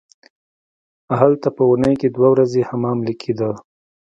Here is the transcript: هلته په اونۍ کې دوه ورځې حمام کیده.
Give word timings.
هلته 1.19 1.47
په 1.55 1.63
اونۍ 1.69 1.93
کې 2.01 2.07
دوه 2.15 2.27
ورځې 2.33 2.61
حمام 2.69 2.97
کیده. 3.21 3.49